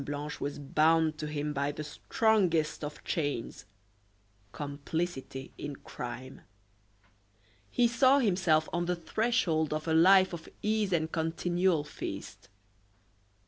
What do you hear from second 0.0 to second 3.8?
Blanche was bound to him by the strongest of chains